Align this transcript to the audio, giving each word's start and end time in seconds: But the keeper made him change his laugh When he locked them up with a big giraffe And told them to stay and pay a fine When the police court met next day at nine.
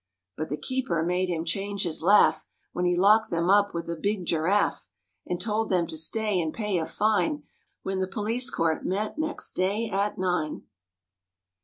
But 0.35 0.49
the 0.49 0.57
keeper 0.57 1.03
made 1.03 1.29
him 1.29 1.45
change 1.45 1.83
his 1.83 2.01
laugh 2.01 2.47
When 2.73 2.85
he 2.85 2.97
locked 2.97 3.29
them 3.29 3.51
up 3.51 3.71
with 3.75 3.87
a 3.87 3.95
big 3.95 4.25
giraffe 4.25 4.89
And 5.27 5.39
told 5.39 5.69
them 5.69 5.85
to 5.85 5.95
stay 5.95 6.41
and 6.41 6.51
pay 6.51 6.79
a 6.79 6.87
fine 6.87 7.43
When 7.83 7.99
the 7.99 8.07
police 8.07 8.49
court 8.49 8.83
met 8.83 9.19
next 9.19 9.53
day 9.53 9.91
at 9.91 10.17
nine. 10.17 10.63